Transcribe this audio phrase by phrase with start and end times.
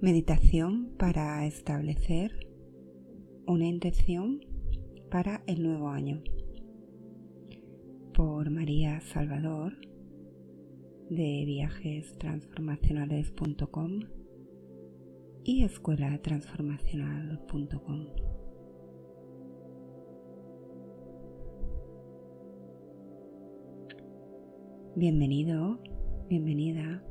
[0.00, 2.30] Meditación para establecer
[3.48, 4.38] una intención
[5.10, 6.22] para el nuevo año.
[8.14, 9.76] Por María Salvador
[11.10, 14.02] de viajestransformacionales.com
[15.42, 18.06] y escuelatransformacional.com.
[24.94, 25.82] Bienvenido,
[26.28, 27.02] bienvenida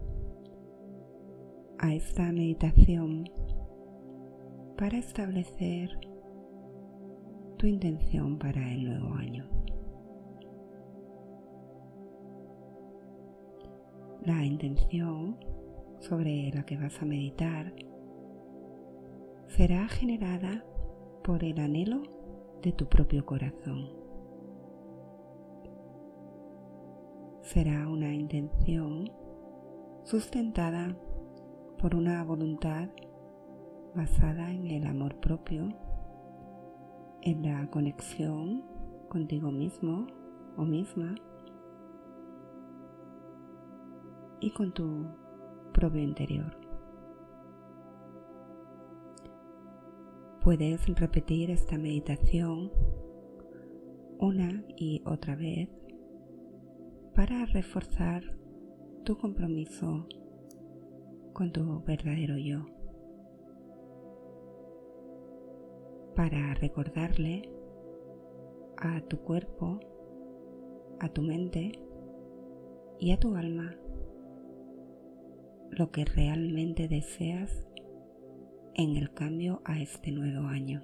[1.88, 3.30] a esta meditación
[4.77, 5.98] para establecer
[7.58, 9.46] tu intención para el nuevo año.
[14.26, 15.38] La intención
[16.02, 17.73] sobre la que vas a meditar
[19.48, 20.66] será generada
[21.24, 22.04] por el anhelo
[22.63, 23.90] de tu propio corazón.
[27.44, 29.10] Será una intención
[30.04, 30.98] sustentada
[31.80, 32.90] por una voluntad
[33.96, 35.70] basada en el amor propio,
[37.22, 38.64] en la conexión
[39.10, 40.08] contigo mismo
[40.58, 41.16] o misma
[44.40, 45.05] y con tu
[45.74, 46.58] propio interior.
[50.42, 52.72] Puedes repetir esta meditación
[54.20, 55.70] una y otra vez
[57.14, 58.24] para reforzar
[59.04, 60.08] tu compromiso
[61.38, 62.66] con tu verdadero yo.
[66.16, 67.47] Para recordarle
[68.75, 69.80] a tu cuerpo,
[71.00, 71.74] a tu mente
[73.00, 73.75] y a tu alma
[75.69, 77.68] lo que realmente deseas
[78.74, 80.81] en el cambio a este nuevo año.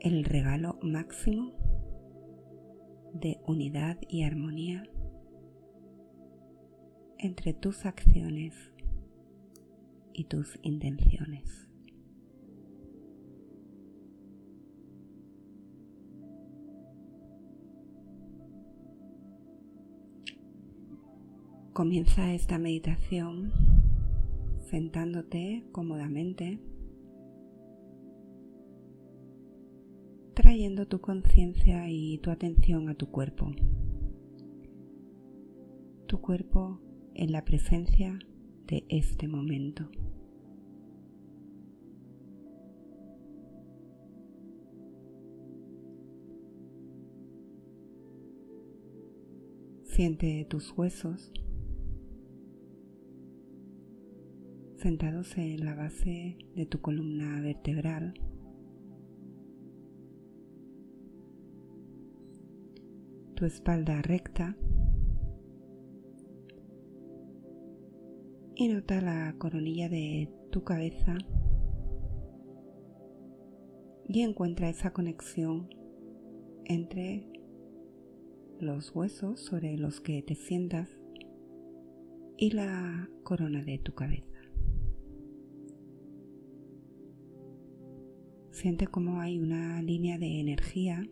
[0.00, 1.54] El regalo máximo
[3.14, 4.84] de unidad y armonía
[7.18, 8.54] entre tus acciones
[10.12, 11.68] y tus intenciones.
[21.72, 23.52] Comienza esta meditación
[24.68, 26.60] sentándote cómodamente,
[30.34, 33.52] trayendo tu conciencia y tu atención a tu cuerpo.
[36.08, 36.80] Tu cuerpo
[37.18, 38.16] en la presencia
[38.68, 39.90] de este momento.
[49.82, 51.32] Siente tus huesos
[54.76, 58.14] sentados en la base de tu columna vertebral.
[63.34, 64.56] Tu espalda recta
[68.60, 71.16] y nota la coronilla de tu cabeza
[74.08, 75.70] y encuentra esa conexión
[76.64, 77.30] entre
[78.58, 80.88] los huesos sobre los que te sientas
[82.36, 84.26] y la corona de tu cabeza.
[88.50, 91.08] Siente como hay una línea de energía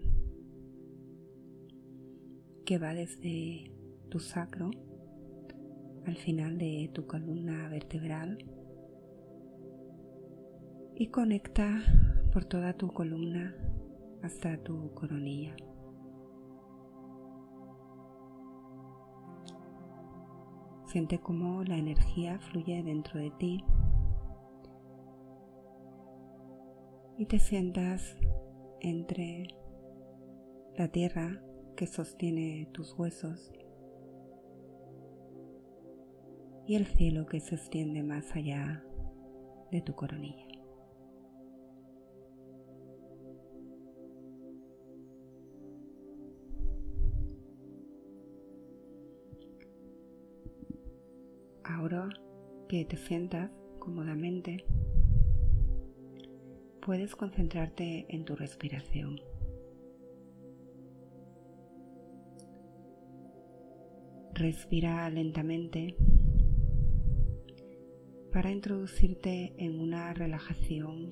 [2.65, 3.71] que va desde
[4.09, 4.73] tu sacro
[6.07, 8.39] al final de tu columna vertebral
[10.95, 11.83] y conecta
[12.33, 13.55] por toda tu columna
[14.23, 15.55] hasta tu coronilla.
[20.87, 23.65] Siente cómo la energía fluye dentro de ti
[27.19, 28.17] y te sientas
[28.81, 29.49] entre
[30.77, 31.43] la tierra
[31.77, 33.51] que sostiene tus huesos
[36.67, 38.83] y el cielo que se extiende más allá
[39.71, 40.45] de tu coronilla.
[51.63, 52.09] Ahora
[52.69, 54.65] que te sientas cómodamente,
[56.81, 59.21] puedes concentrarte en tu respiración.
[64.35, 65.97] Respira lentamente
[68.37, 71.09] para introducirte en una relajación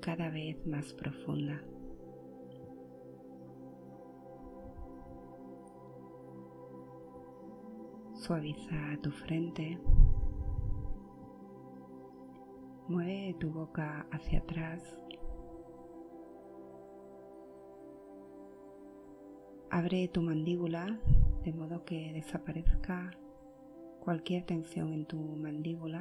[0.00, 1.62] cada vez más profunda.
[8.14, 9.78] Suaviza tu frente.
[12.88, 14.82] Mueve tu boca hacia atrás.
[19.70, 20.98] Abre tu mandíbula
[21.44, 23.10] de modo que desaparezca
[24.06, 26.00] cualquier tensión en tu mandíbula.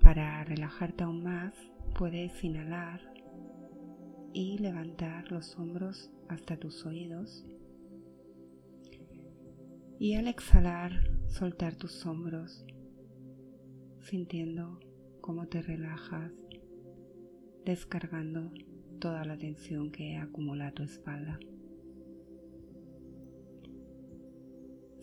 [0.00, 1.54] Para relajarte aún más,
[1.96, 3.00] puedes inhalar
[4.32, 7.46] y levantar los hombros hasta tus oídos.
[10.00, 10.90] Y al exhalar,
[11.28, 12.66] soltar tus hombros,
[14.00, 14.80] sintiendo
[15.20, 16.32] cómo te relajas,
[17.64, 18.50] descargando
[18.98, 21.38] toda la tensión que acumula tu espalda.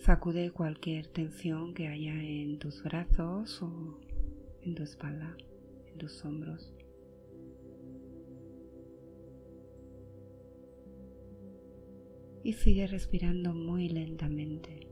[0.04, 4.02] Sacude cualquier tensión que haya en tus brazos o
[4.62, 5.38] en tu espalda,
[5.88, 6.74] en tus hombros.
[12.44, 14.90] y sigue respirando muy lentamente,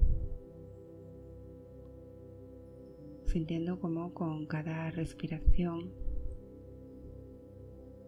[3.25, 5.91] sintiendo como con cada respiración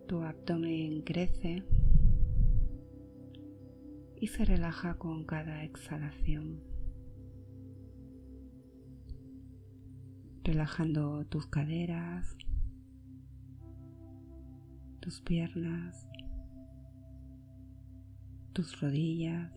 [0.08, 1.64] tu abdomen crece
[4.16, 6.73] y se relaja con cada exhalación,
[10.44, 12.36] relajando tus caderas,
[15.00, 16.08] tus piernas,
[18.54, 19.52] tus rodillas,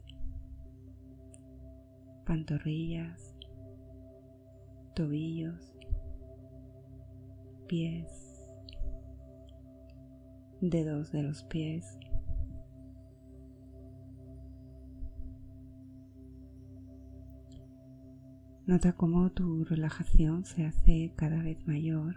[2.24, 3.36] pantorrillas,
[4.94, 5.72] tobillos,
[7.66, 8.08] pies,
[10.60, 11.98] dedos de los pies.
[18.66, 22.16] Nota cómo tu relajación se hace cada vez mayor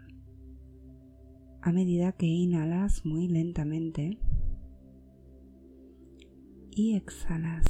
[1.62, 4.18] a medida que inhalas muy lentamente
[6.72, 7.66] y exhalas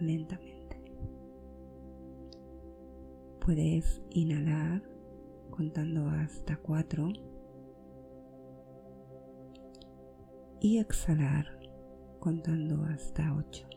[0.00, 0.82] lentamente.
[3.46, 4.82] Puedes inhalar
[5.50, 7.10] contando hasta cuatro
[10.60, 11.46] y exhalar
[12.18, 13.67] contando hasta ocho.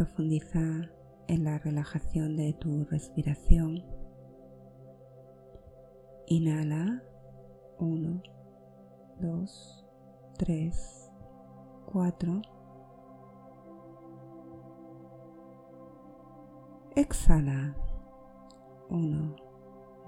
[0.00, 0.90] Profundiza
[1.28, 3.84] en la relajación de tu respiración.
[6.26, 7.02] Inhala
[7.78, 8.22] 1,
[9.20, 9.86] 2,
[10.38, 11.12] 3,
[11.92, 12.42] 4.
[16.96, 17.76] Exhala.
[18.88, 19.36] 1,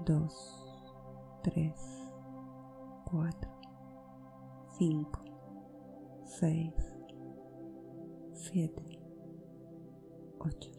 [0.07, 0.89] 2,
[1.43, 2.11] 3,
[3.11, 3.51] 4,
[4.75, 5.23] 5,
[6.25, 6.73] 6,
[8.33, 9.02] 7,
[10.45, 10.71] 8.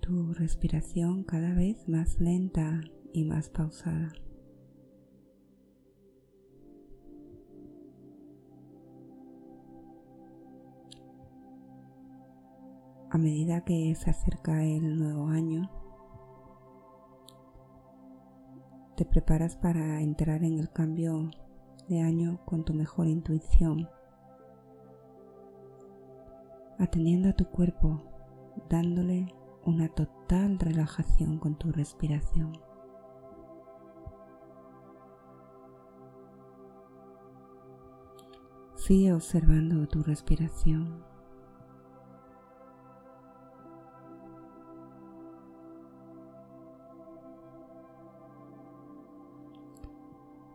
[0.00, 2.80] Tu respiración cada vez más lenta
[3.12, 4.10] y más pausada.
[13.10, 15.70] A medida que se acerca el nuevo año,
[18.96, 21.30] te preparas para entrar en el cambio
[21.88, 23.88] de año con tu mejor intuición,
[26.78, 28.02] atendiendo a tu cuerpo,
[28.68, 29.34] dándole
[29.64, 32.52] una total relajación con tu respiración.
[38.76, 41.04] Sigue observando tu respiración.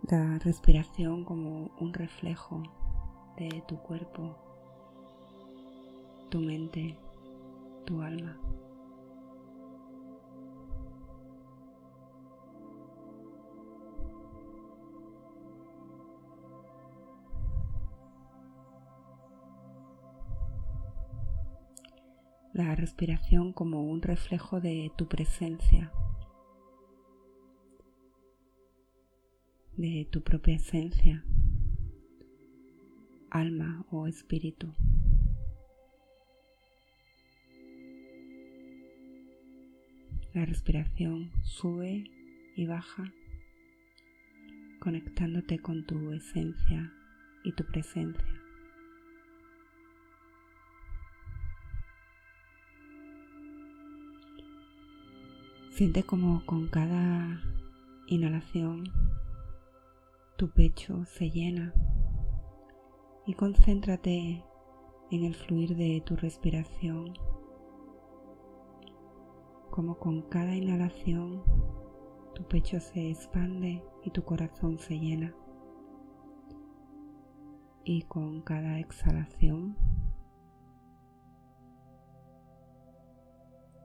[0.10, 2.64] La respiración como un reflejo
[3.38, 4.43] de tu cuerpo,
[6.34, 6.98] tu mente,
[7.86, 8.36] tu alma.
[22.54, 25.92] la respiración como un reflejo de tu presencia,
[29.78, 31.24] de tu propia esencia,
[33.30, 34.74] alma o espíritu.
[40.34, 42.06] La respiración sube
[42.56, 43.12] y baja,
[44.80, 46.92] conectándote con tu esencia
[47.44, 48.42] y tu presencia.
[55.70, 57.42] Siente como con cada
[58.08, 58.84] inhalación
[60.38, 61.74] tu pecho se llena
[63.26, 64.44] y concéntrate
[65.12, 67.14] en el fluir de tu respiración,
[69.74, 71.42] como con cada inhalación
[72.36, 75.34] tu pecho se expande y tu corazón se llena.
[77.84, 79.76] Y con cada exhalación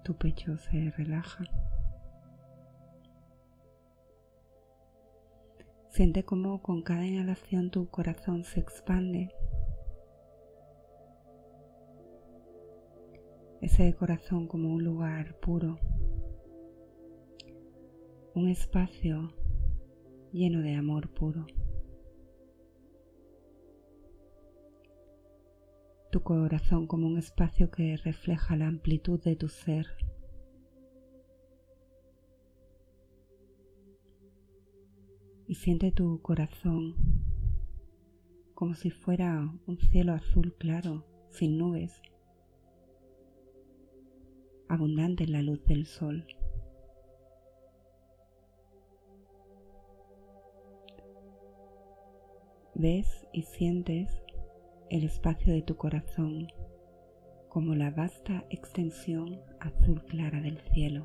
[0.04, 1.44] tu pecho se relaja.
[5.88, 9.30] Siente cómo con cada inhalación tu corazón se expande.
[13.70, 15.78] Ese corazón como un lugar puro,
[18.34, 19.34] un espacio
[20.32, 21.46] lleno de amor puro.
[26.10, 29.86] Tu corazón como un espacio que refleja la amplitud de tu ser.
[35.46, 36.94] y siente tu corazón
[38.54, 42.02] como si fuera un cielo azul claro, sin nubes,
[44.68, 46.26] abundante en la luz del sol.
[52.74, 54.22] Ves y sientes
[54.90, 56.48] el espacio de tu corazón
[57.48, 61.04] como la vasta extensión azul clara del cielo.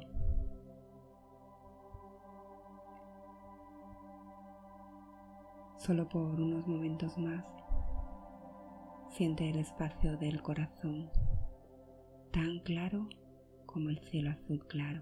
[5.77, 7.46] Solo por unos momentos más,
[9.10, 11.10] siente el espacio del corazón
[12.32, 13.10] tan claro
[13.74, 15.01] como el cielo azul claro.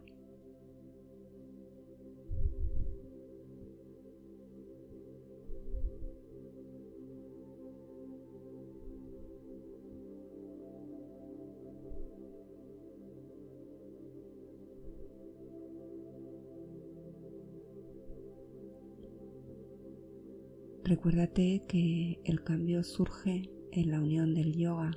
[20.83, 24.91] Recuérdate que el cambio surge en la unión del yoga,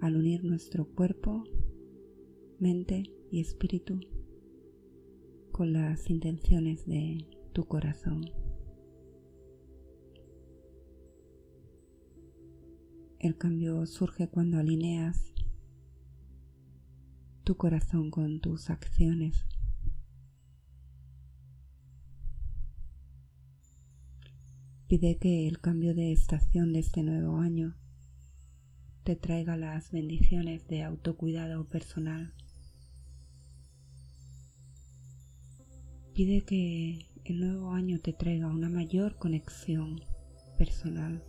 [0.00, 1.44] al unir nuestro cuerpo,
[2.58, 4.00] mente y espíritu
[5.52, 8.24] con las intenciones de tu corazón.
[13.18, 15.32] El cambio surge cuando alineas
[17.44, 19.46] tu corazón con tus acciones
[24.86, 27.74] Pide que el cambio de estación de este nuevo año
[29.02, 32.32] te traiga las bendiciones de autocuidado personal.
[36.14, 40.00] Pide que el nuevo año te traiga una mayor conexión
[40.56, 41.24] personal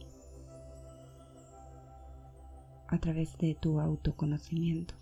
[2.88, 4.94] a través de tu autoconocimiento.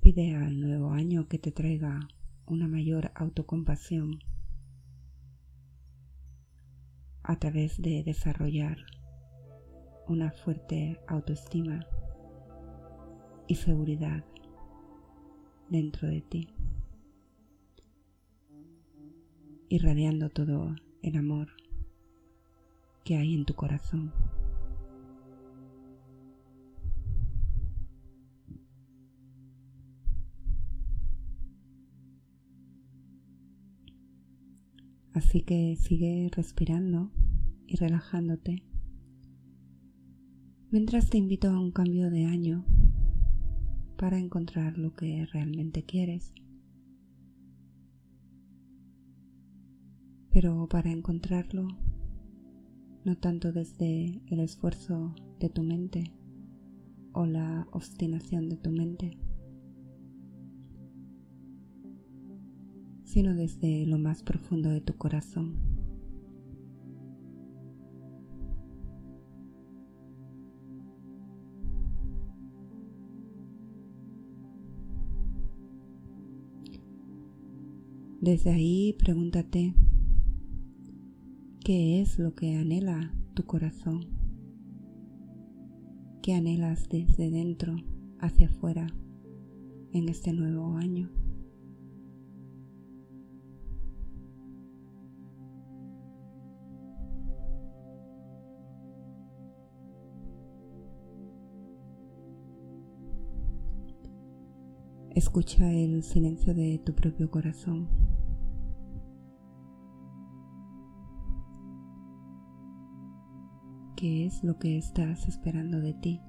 [0.00, 2.08] Pide al nuevo año que te traiga
[2.46, 4.18] una mayor autocompasión
[7.22, 8.78] a través de desarrollar
[10.08, 11.86] una fuerte autoestima
[13.52, 14.24] y seguridad
[15.68, 16.48] dentro de ti,
[19.68, 21.48] irradiando todo el amor
[23.04, 24.10] que hay en tu corazón.
[35.12, 37.10] Así que sigue respirando
[37.66, 38.62] y relajándote
[40.70, 42.64] mientras te invito a un cambio de año
[44.02, 46.34] para encontrar lo que realmente quieres.
[50.32, 51.68] Pero para encontrarlo
[53.04, 56.12] no tanto desde el esfuerzo de tu mente
[57.12, 59.18] o la obstinación de tu mente,
[63.04, 65.81] sino desde lo más profundo de tu corazón.
[78.22, 79.74] Desde ahí pregúntate,
[81.64, 84.06] ¿qué es lo que anhela tu corazón?
[86.22, 87.74] ¿Qué anhelas desde dentro
[88.20, 88.86] hacia afuera
[89.92, 91.10] en este nuevo año?
[105.10, 108.11] Escucha el silencio de tu propio corazón.
[114.02, 116.20] ¿Qué es lo que estás esperando de ti?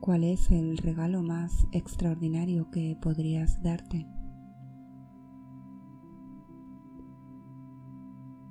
[0.00, 4.06] ¿Cuál es el regalo más extraordinario que podrías darte?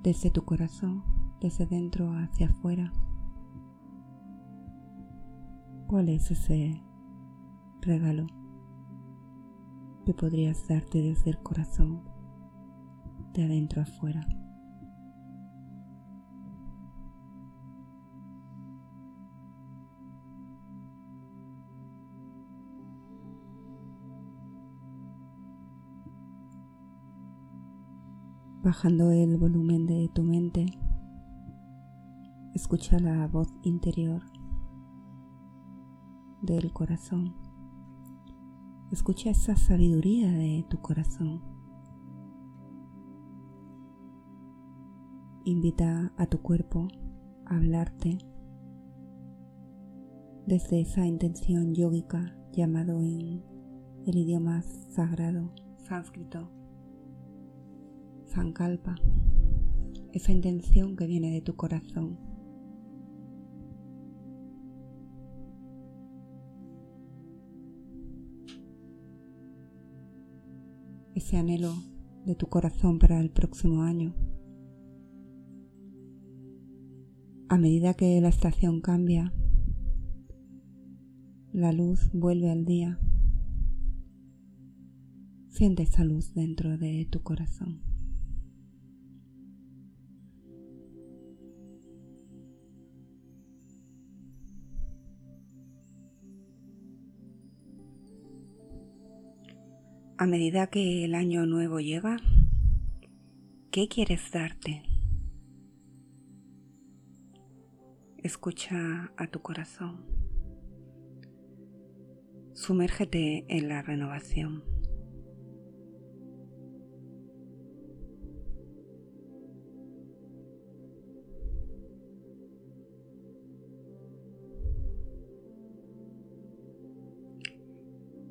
[0.01, 1.03] Desde tu corazón,
[1.39, 2.91] desde dentro hacia afuera.
[5.85, 6.81] ¿Cuál es ese
[7.81, 8.25] regalo
[10.03, 12.12] que podrías darte desde el corazón,
[13.33, 14.27] de adentro afuera.
[28.63, 30.65] Bajando el volumen de tu mente,
[32.53, 34.21] escucha la voz interior
[36.41, 37.35] del corazón.
[38.91, 41.52] Escucha esa sabiduría de tu corazón.
[45.45, 46.87] Invita a tu cuerpo
[47.45, 48.17] a hablarte
[50.45, 53.43] desde esa intención yógica llamado en
[54.05, 56.49] el idioma sagrado sánscrito
[58.25, 58.95] Sankalpa,
[60.13, 62.17] esa intención que viene de tu corazón.
[71.13, 71.73] Ese anhelo
[72.25, 74.15] de tu corazón para el próximo año.
[77.49, 79.33] A medida que la estación cambia,
[81.51, 82.99] la luz vuelve al día.
[85.49, 87.81] Siente esa luz dentro de tu corazón.
[100.17, 102.17] A medida que el año nuevo llega,
[103.71, 104.92] ¿qué quieres darte?
[108.23, 110.05] Escucha a tu corazón.
[112.53, 114.63] Sumérgete en la renovación.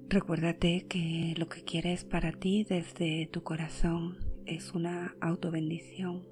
[0.08, 6.31] Recuérdate que lo que quieres para ti desde tu corazón es una autobendición.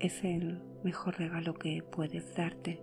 [0.00, 2.80] Es el mejor regalo que puedes darte.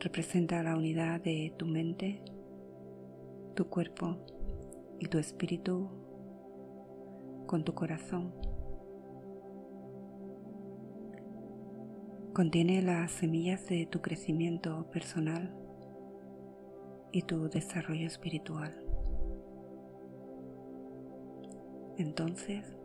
[0.00, 2.22] Representa la unidad de tu mente,
[3.54, 4.16] tu cuerpo
[4.98, 5.90] y tu espíritu
[7.46, 8.32] con tu corazón.
[12.32, 15.54] Contiene las semillas de tu crecimiento personal
[17.12, 18.74] y tu desarrollo espiritual.
[21.98, 22.75] Entonces,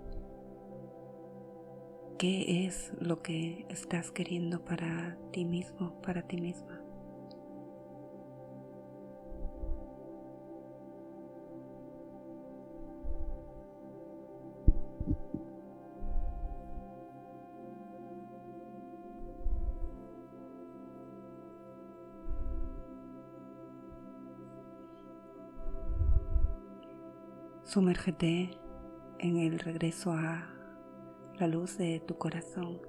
[2.21, 6.79] ¿qué es lo que estás queriendo para ti mismo, para ti misma?
[27.63, 28.51] Sumérgete
[29.17, 30.60] en el regreso a
[31.41, 32.79] la luz de tu corazón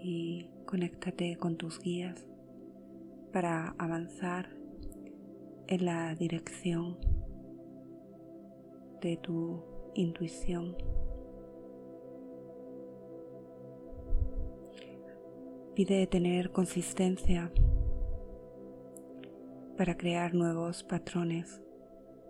[0.00, 2.26] y conéctate con tus guías
[3.34, 4.48] para avanzar
[5.66, 6.96] en la dirección
[9.02, 9.62] de tu
[9.94, 10.74] intuición.
[15.74, 17.52] Pide tener consistencia
[19.76, 21.60] para crear nuevos patrones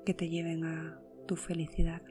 [0.04, 2.02] que te lleven a tu felicidad.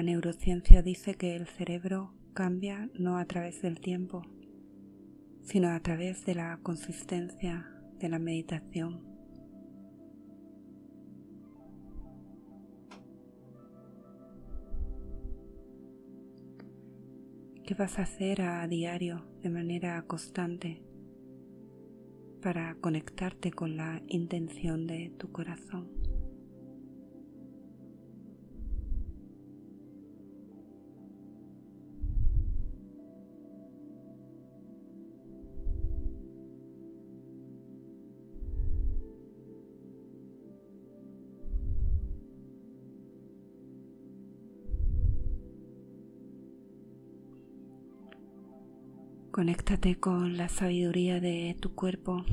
[0.00, 4.22] La neurociencia dice que el cerebro cambia no a través del tiempo,
[5.42, 9.04] sino a través de la consistencia de la meditación.
[17.66, 20.82] ¿Qué vas a hacer a diario de manera constante
[22.40, 25.99] para conectarte con la intención de tu corazón?
[49.40, 52.26] Conéctate con la sabiduría de tu cuerpo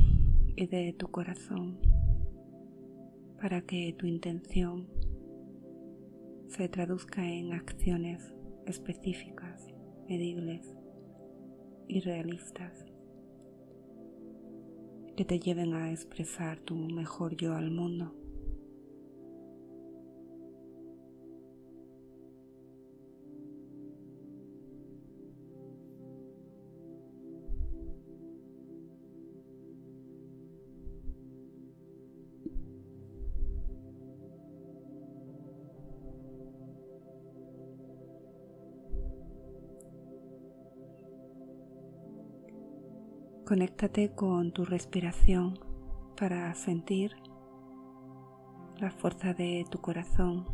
[0.58, 1.80] y de tu corazón
[3.40, 4.90] para que tu intención
[6.50, 8.34] se traduzca en acciones
[8.66, 9.74] específicas,
[10.10, 10.76] medibles
[11.88, 12.86] y realistas
[15.16, 18.17] que te lleven a expresar tu mejor yo al mundo.
[43.48, 45.58] Conéctate con tu respiración
[46.20, 47.16] para sentir
[48.78, 50.46] la fuerza de tu corazón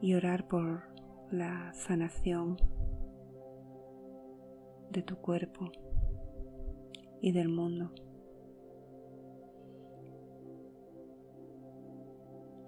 [0.00, 0.84] y orar por
[1.32, 2.56] la sanación
[4.90, 5.72] de tu cuerpo
[7.20, 7.90] y del mundo.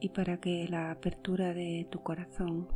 [0.00, 2.66] Y para que la apertura de tu corazón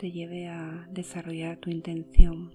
[0.00, 2.50] te lleve a desarrollar tu intención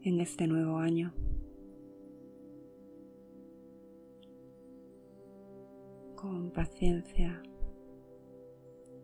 [0.00, 1.12] en este nuevo año.
[6.16, 7.42] Con paciencia,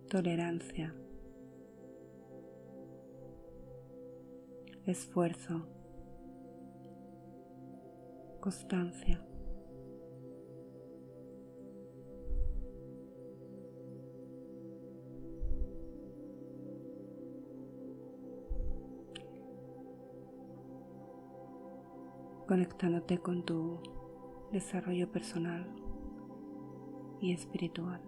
[0.09, 0.95] tolerancia,
[4.87, 5.69] esfuerzo,
[8.41, 9.23] constancia.
[22.47, 23.81] Conectándote con tu
[24.53, 25.67] desarrollo personal
[27.21, 28.01] y espiritual.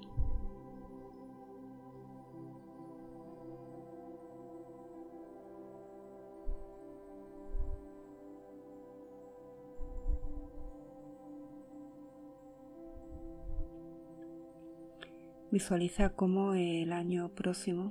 [15.51, 17.89] Visualiza cómo el año próximo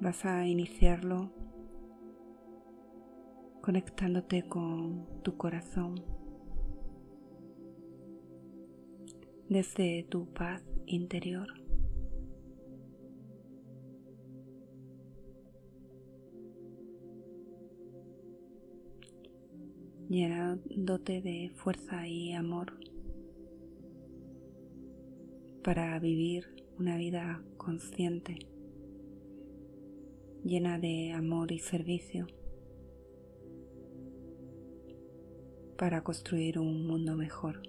[0.00, 1.30] vas a iniciarlo
[3.64, 5.94] conectándote con tu corazón
[9.48, 11.48] desde tu paz interior.
[20.10, 22.78] llenándote de fuerza y amor
[25.64, 26.44] para vivir
[26.78, 28.36] una vida consciente,
[30.44, 32.26] llena de amor y servicio,
[35.76, 37.60] para construir un mundo mejor.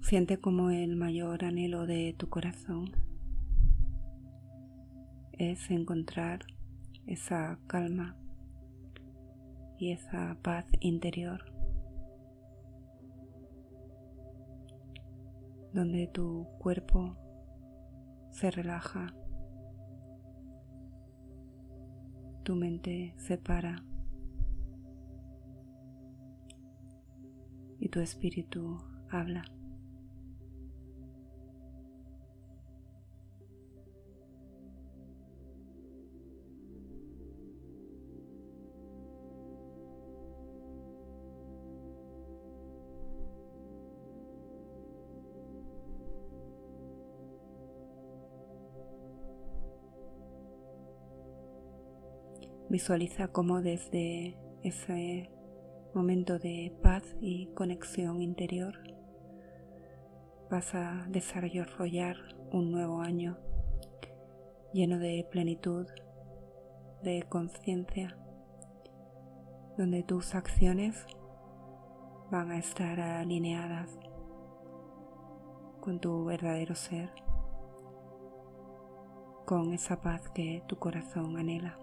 [0.00, 3.11] Siente como el mayor anhelo de tu corazón
[5.50, 6.46] es encontrar
[7.06, 8.16] esa calma
[9.76, 11.52] y esa paz interior
[15.72, 17.16] donde tu cuerpo
[18.30, 19.14] se relaja,
[22.44, 23.82] tu mente se para
[27.80, 28.78] y tu espíritu
[29.10, 29.44] habla.
[52.72, 55.30] Visualiza cómo desde ese
[55.92, 58.72] momento de paz y conexión interior
[60.50, 62.16] vas a desarrollar
[62.50, 63.36] un nuevo año
[64.72, 65.86] lleno de plenitud,
[67.02, 68.16] de conciencia,
[69.76, 71.04] donde tus acciones
[72.30, 73.98] van a estar alineadas
[75.82, 77.10] con tu verdadero ser,
[79.44, 81.76] con esa paz que tu corazón anhela.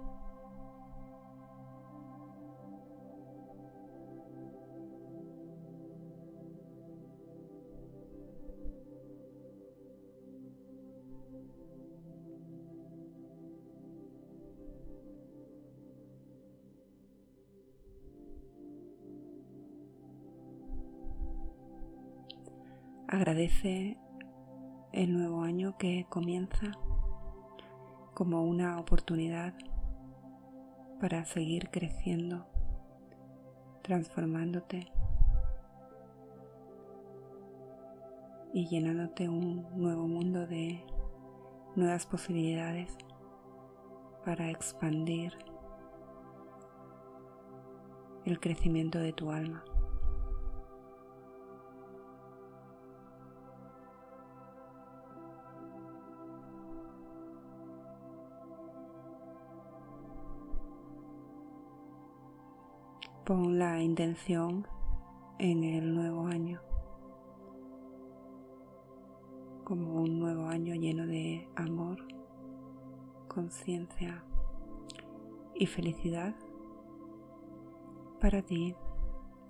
[23.40, 23.98] Agradece
[24.92, 26.72] el nuevo año que comienza
[28.14, 29.54] como una oportunidad
[31.00, 32.46] para seguir creciendo,
[33.82, 34.92] transformándote
[38.54, 40.84] y llenándote un nuevo mundo de
[41.78, 42.92] nuevas posibilidades
[44.26, 45.32] para expandir
[48.26, 49.64] el crecimiento de tu alma.
[63.30, 64.68] Pon la intención
[65.38, 66.60] en el nuevo año
[69.64, 72.08] como un nuevo año lleno de amor,
[73.28, 74.24] conciencia
[75.54, 76.34] y felicidad
[78.20, 78.76] para ti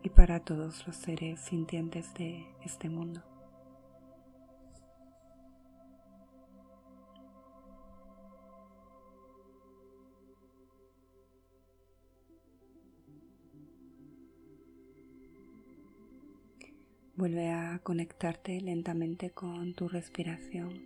[0.03, 3.28] y para todos los seres sintientes de este mundo.
[17.19, 20.81] Vuelve a conectarte lentamente con tu respiración,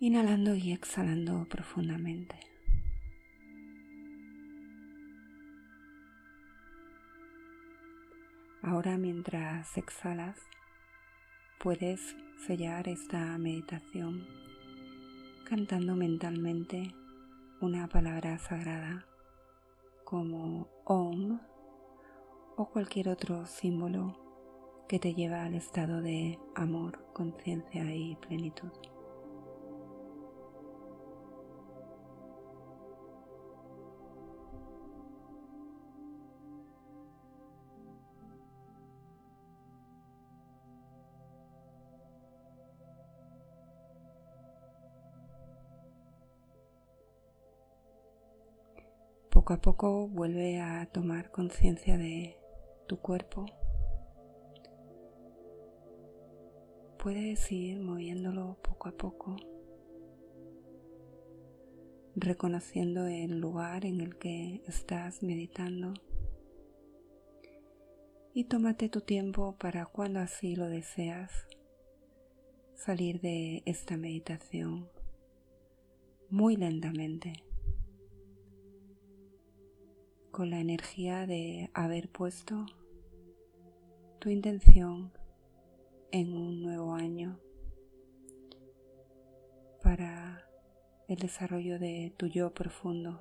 [0.00, 2.40] inhalando y exhalando profundamente.
[8.62, 10.38] Ahora mientras exhalas,
[11.58, 14.26] puedes sellar esta meditación
[15.44, 16.94] cantando mentalmente
[17.60, 19.04] una palabra sagrada
[20.04, 21.38] como Om
[22.58, 24.16] o cualquier otro símbolo
[24.88, 28.72] que te lleva al estado de amor, conciencia y plenitud.
[49.30, 52.37] Poco a poco vuelve a tomar conciencia de
[52.88, 53.46] tu cuerpo.
[56.98, 59.36] Puedes ir moviéndolo poco a poco,
[62.16, 65.94] reconociendo el lugar en el que estás meditando.
[68.34, 71.30] Y tómate tu tiempo para cuando así lo deseas
[72.74, 74.88] salir de esta meditación
[76.30, 77.44] muy lentamente
[80.30, 82.66] con la energía de haber puesto
[84.30, 85.12] intención
[86.10, 87.38] en un nuevo año
[89.82, 90.44] para
[91.06, 93.20] el desarrollo de tu yo profundo,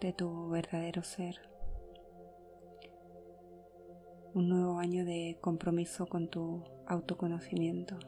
[0.00, 1.40] de tu verdadero ser.
[4.34, 7.98] Un nuevo año de compromiso con tu autoconocimiento.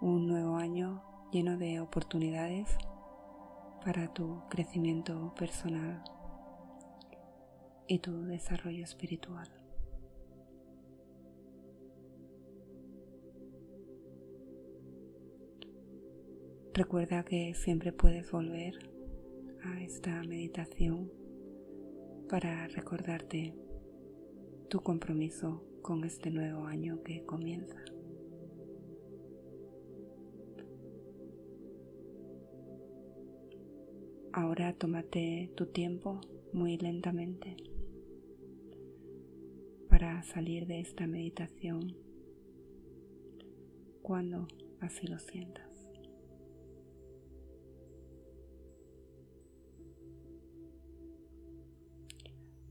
[0.00, 2.76] Un nuevo año lleno de oportunidades
[3.84, 6.02] para tu crecimiento personal
[7.88, 9.48] y tu desarrollo espiritual.
[16.74, 18.74] Recuerda que siempre puedes volver
[19.62, 21.10] a esta meditación
[22.28, 23.54] para recordarte
[24.68, 27.82] tu compromiso con este nuevo año que comienza.
[34.32, 36.20] Ahora tómate tu tiempo
[36.52, 37.56] muy lentamente
[40.22, 41.96] salir de esta meditación
[44.02, 44.46] cuando
[44.80, 45.64] así lo sientas.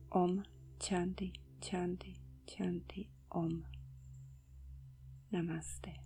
[0.09, 0.43] Om
[0.79, 3.63] Chanti Chanti Chanti Om
[5.31, 6.04] Namaste.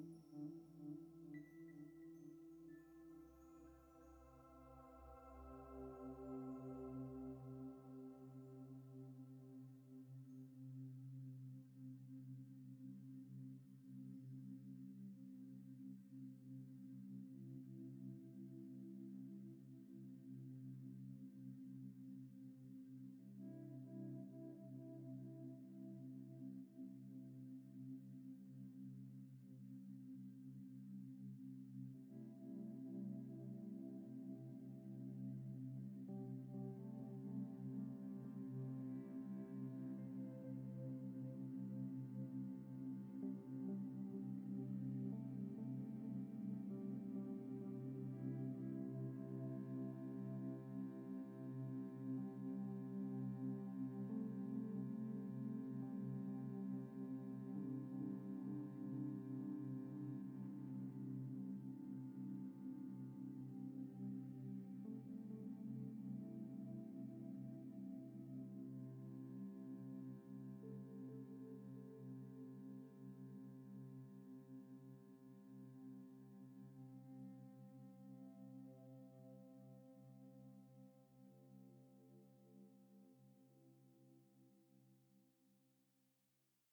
[0.00, 1.09] Mm-hmm.